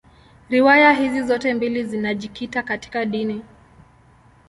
Riwaya 0.49 0.91
hizi 0.93 1.23
zote 1.23 1.53
mbili 1.53 1.83
zinajikita 1.83 2.63
katika 2.63 3.05
dini. 3.05 3.43